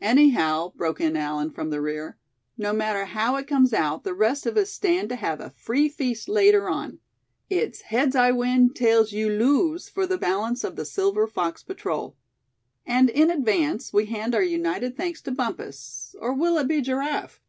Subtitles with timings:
[0.00, 2.18] "Anyhow," broke in Allan from the rear,
[2.56, 5.88] "no matter how it comes out, the rest of us stand to have a free
[5.88, 6.98] feast later on.
[7.48, 12.16] It's 'heads I win, tails you lose,' for the balance of the Silver Fox Patrol.
[12.84, 17.40] And in advance, we hand our united thanks to Bumpus; or will it be Giraffe?"